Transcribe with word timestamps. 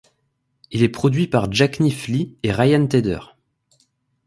Il 0.71 0.81
est 0.81 0.89
produit 0.89 1.27
par 1.27 1.53
Jacknife 1.53 2.07
Lee 2.07 2.35
et 2.41 2.51
Ryan 2.51 2.87
Tedder. 2.87 3.19